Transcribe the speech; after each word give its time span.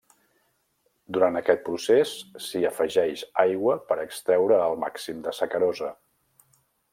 Durant 1.17 1.35
aquest 1.41 1.59
procés 1.67 2.13
s’hi 2.45 2.61
afegeix 2.69 3.25
aigua 3.45 3.77
per 3.91 3.99
extreure 4.07 4.59
el 4.69 4.81
màxim 4.85 5.21
de 5.29 5.35
sacarosa. 5.43 5.93